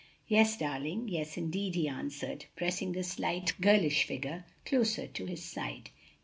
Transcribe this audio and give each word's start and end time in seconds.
"Yes, 0.27 0.57
darling, 0.57 1.09
yes, 1.09 1.37
indeed!" 1.37 1.75
he 1.75 1.87
answered, 1.87 2.45
pressing 2.55 2.93
the 2.93 3.03
slight, 3.03 3.53
girlish 3.61 4.03
figure 4.05 4.45
closer 4.65 5.05
to 5.05 5.25
his 5.27 5.43
side. 5.43 5.91